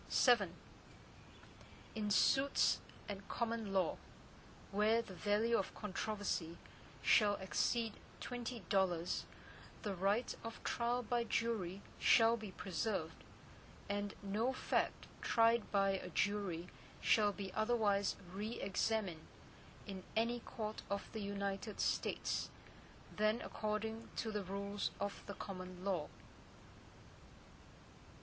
[0.09, 0.47] VII
[1.93, 3.97] In suits at common law,
[4.71, 6.57] where the value in controversy
[7.03, 9.25] shall exceed twenty dollars,
[9.83, 13.23] the right of trial by jury shall be preserved,
[13.87, 16.67] and no fact tried by a jury
[16.99, 19.27] shall be otherwise re examined
[19.85, 22.49] in any court of the United States,
[23.15, 26.07] than according to the rules of the common law.